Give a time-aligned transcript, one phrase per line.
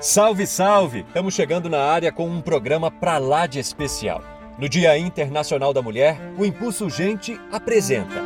[0.00, 1.00] Salve, salve!
[1.06, 4.22] Estamos chegando na área com um programa pra lá de especial.
[4.58, 8.20] No Dia Internacional da Mulher, o Impulso Gente apresenta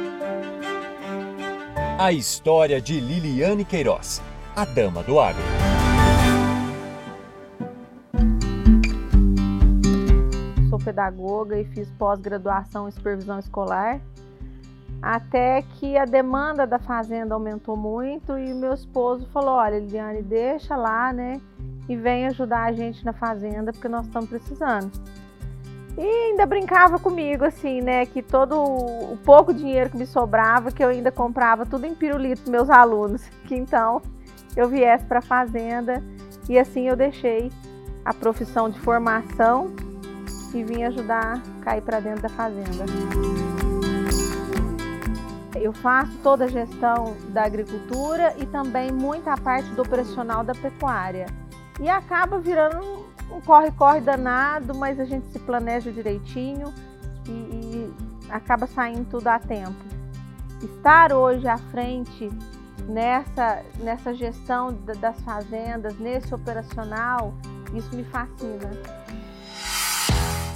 [1.98, 4.22] a história de Liliane Queiroz,
[4.56, 5.42] a dama do agro.
[10.70, 14.00] Sou pedagoga e fiz pós-graduação em supervisão escolar
[15.00, 20.76] até que a demanda da fazenda aumentou muito e meu esposo falou: Olha, Liliane, deixa
[20.76, 21.40] lá, né?
[21.88, 24.90] E vem ajudar a gente na fazenda porque nós estamos precisando.
[25.96, 28.06] E ainda brincava comigo, assim, né?
[28.06, 32.42] Que todo o pouco dinheiro que me sobrava, que eu ainda comprava tudo em pirulito
[32.42, 33.22] para meus alunos.
[33.46, 34.02] Que então
[34.54, 36.02] eu viesse para a fazenda
[36.48, 37.50] e assim eu deixei
[38.04, 39.70] a profissão de formação
[40.54, 43.47] e vim ajudar a cair para dentro da fazenda.
[45.60, 51.26] Eu faço toda a gestão da agricultura e também muita parte do operacional da pecuária.
[51.80, 56.72] E acaba virando um corre-corre danado, mas a gente se planeja direitinho
[57.26, 57.94] e, e
[58.30, 59.84] acaba saindo tudo a tempo.
[60.62, 62.30] Estar hoje à frente
[62.88, 67.34] nessa, nessa gestão das fazendas, nesse operacional,
[67.74, 68.70] isso me fascina.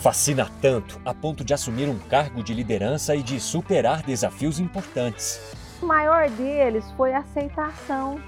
[0.03, 5.41] Fascina tanto a ponto de assumir um cargo de liderança e de superar desafios importantes.
[5.81, 8.21] O maior deles foi a aceitação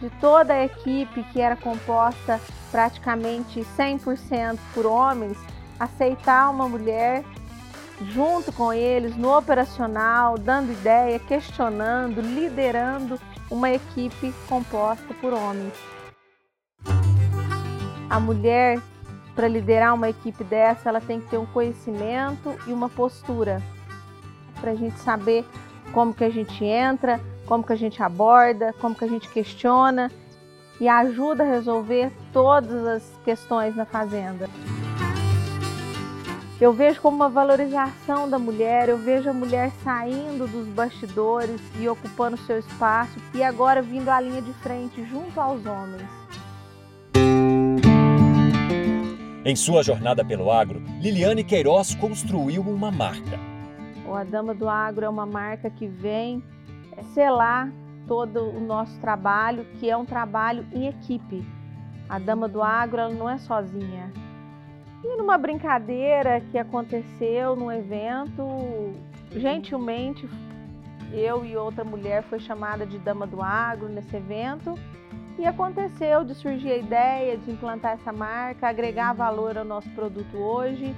[0.00, 2.40] de toda a equipe que era composta
[2.72, 5.38] praticamente 100% por homens,
[5.78, 7.22] aceitar uma mulher
[8.12, 15.74] junto com eles no operacional, dando ideia, questionando, liderando uma equipe composta por homens.
[18.10, 18.80] A mulher
[19.38, 23.62] para liderar uma equipe dessa, ela tem que ter um conhecimento e uma postura
[24.60, 25.44] para a gente saber
[25.92, 30.10] como que a gente entra, como que a gente aborda, como que a gente questiona
[30.80, 34.50] e ajuda a resolver todas as questões na fazenda.
[36.60, 41.88] Eu vejo como uma valorização da mulher, eu vejo a mulher saindo dos bastidores e
[41.88, 46.27] ocupando seu espaço e agora vindo à linha de frente junto aos homens.
[49.48, 53.40] Em sua jornada pelo agro, Liliane Queiroz construiu uma marca.
[54.14, 56.42] A Dama do Agro é uma marca que vem
[56.94, 57.72] é, selar
[58.06, 61.42] todo o nosso trabalho, que é um trabalho em equipe.
[62.10, 64.12] A Dama do Agro ela não é sozinha.
[65.02, 68.92] E numa brincadeira que aconteceu num evento,
[69.34, 70.28] gentilmente
[71.10, 74.74] eu e outra mulher foi chamada de Dama do Agro nesse evento
[75.38, 80.36] e aconteceu de surgir a ideia de implantar essa marca, agregar valor ao nosso produto
[80.36, 80.94] hoje.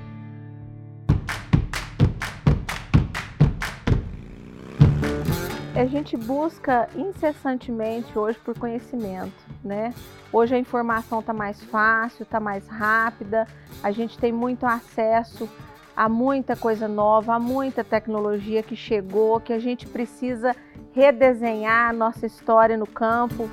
[5.76, 9.94] A gente busca incessantemente hoje por conhecimento, né?
[10.32, 13.46] Hoje a informação está mais fácil, está mais rápida,
[13.82, 15.48] a gente tem muito acesso
[15.96, 20.56] a muita coisa nova, a muita tecnologia que chegou, que a gente precisa
[20.92, 23.48] redesenhar a nossa história no campo.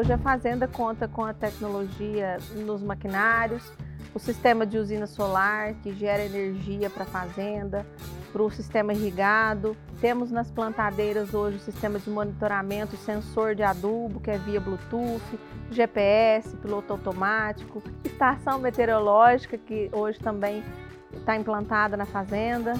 [0.00, 3.70] Hoje a fazenda conta com a tecnologia nos maquinários,
[4.14, 7.86] o sistema de usina solar que gera energia para a fazenda,
[8.32, 9.76] para o sistema irrigado.
[10.00, 15.38] Temos nas plantadeiras hoje o sistema de monitoramento, sensor de adubo que é via Bluetooth,
[15.70, 20.64] GPS, piloto automático, estação meteorológica que hoje também
[21.12, 22.72] está implantada na fazenda.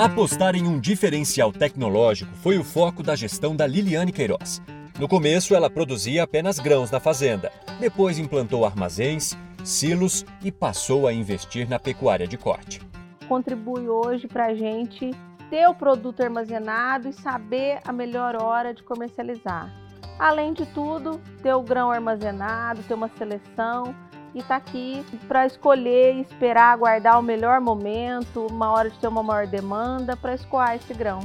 [0.00, 4.62] Apostar em um diferencial tecnológico foi o foco da gestão da Liliane Queiroz.
[4.98, 11.12] No começo, ela produzia apenas grãos na fazenda, depois implantou armazéns, silos e passou a
[11.12, 12.80] investir na pecuária de corte.
[13.28, 15.10] Contribui hoje para a gente
[15.50, 19.70] ter o produto armazenado e saber a melhor hora de comercializar.
[20.18, 23.94] Além de tudo, ter o grão armazenado, ter uma seleção
[24.34, 29.22] e está aqui para escolher esperar aguardar o melhor momento, uma hora de ter uma
[29.22, 31.20] maior demanda para escoar esse grão.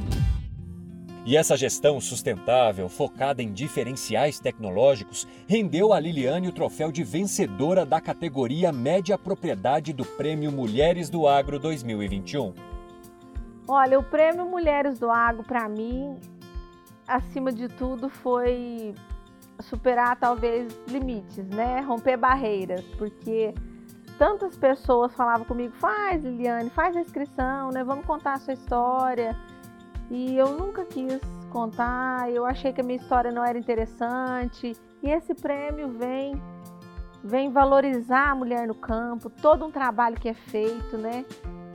[1.24, 7.84] E essa gestão sustentável, focada em diferenciais tecnológicos, rendeu a Liliane o troféu de vencedora
[7.84, 12.54] da categoria Média Propriedade do Prêmio Mulheres do Agro 2021.
[13.66, 16.16] Olha, o Prêmio Mulheres do Agro, para mim,
[17.08, 18.94] acima de tudo, foi
[19.60, 21.80] superar talvez limites, né?
[21.80, 23.54] Romper barreiras, porque
[24.18, 27.82] tantas pessoas falavam comigo: faz, Liliane, faz a inscrição, né?
[27.84, 29.36] Vamos contar a sua história.
[30.10, 31.20] E eu nunca quis
[31.50, 34.72] contar, eu achei que a minha história não era interessante.
[35.02, 36.40] E esse prêmio vem
[37.24, 41.24] vem valorizar a mulher no campo, todo um trabalho que é feito, né?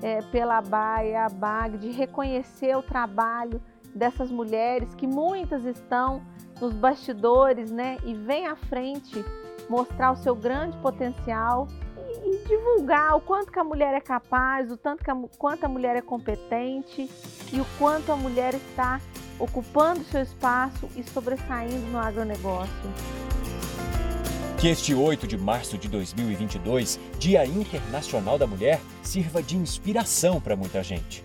[0.01, 3.61] É, pela BAE, a BAG, de reconhecer o trabalho
[3.93, 6.21] dessas mulheres que muitas estão
[6.59, 7.97] nos bastidores, né?
[8.03, 9.23] E vem à frente
[9.69, 11.67] mostrar o seu grande potencial
[11.97, 15.65] e, e divulgar o quanto que a mulher é capaz, o tanto que a, quanto
[15.65, 17.09] a mulher é competente
[17.51, 18.99] e o quanto a mulher está
[19.39, 22.71] ocupando seu espaço e sobressaindo no agronegócio.
[24.59, 30.55] Que este 8 de março de 2022, Dia Internacional da Mulher, sirva de inspiração para
[30.55, 31.23] muita gente.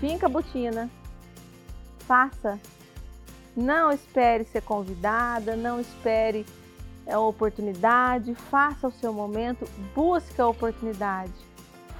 [0.00, 0.88] Finca Butina.
[2.06, 2.58] Faça.
[3.56, 6.44] Não espere ser convidada, não espere
[7.06, 11.32] a oportunidade, faça o seu momento, busque a oportunidade.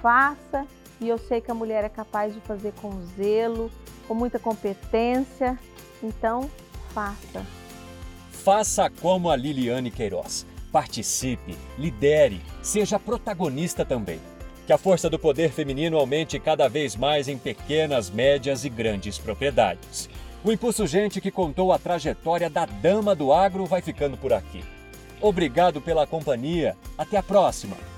[0.02, 0.66] Faça,
[1.00, 3.70] e eu sei que a mulher é capaz de fazer com zelo,
[4.08, 5.58] com muita competência,
[6.02, 6.50] então
[6.92, 7.44] faça.
[8.30, 10.46] Faça como a Liliane Queiroz.
[10.72, 14.20] Participe, lidere, seja protagonista também.
[14.66, 19.18] Que a força do poder feminino aumente cada vez mais em pequenas, médias e grandes
[19.18, 20.08] propriedades.
[20.42, 24.64] O Impulso Gente que contou a trajetória da dama do agro vai ficando por aqui.
[25.20, 26.76] Obrigado pela companhia.
[26.98, 27.93] Até a próxima!